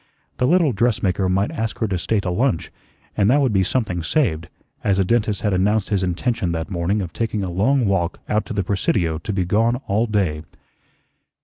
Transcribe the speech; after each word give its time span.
The 0.37 0.47
little 0.47 0.71
dressmaker 0.71 1.29
might 1.29 1.51
ask 1.51 1.77
her 1.77 1.87
to 1.87 1.97
stay 1.99 2.19
to 2.21 2.31
lunch, 2.31 2.71
and 3.15 3.29
that 3.29 3.39
would 3.39 3.53
be 3.53 3.61
something 3.61 4.01
saved, 4.01 4.49
as 4.83 4.97
the 4.97 5.05
dentist 5.05 5.43
had 5.43 5.53
announced 5.53 5.89
his 5.89 6.01
intention 6.01 6.53
that 6.53 6.71
morning 6.71 7.01
of 7.03 7.13
taking 7.13 7.43
a 7.43 7.51
long 7.51 7.85
walk 7.85 8.19
out 8.27 8.47
to 8.47 8.53
the 8.53 8.63
Presidio 8.63 9.19
to 9.19 9.31
be 9.31 9.45
gone 9.45 9.75
all 9.85 10.07
day. 10.07 10.41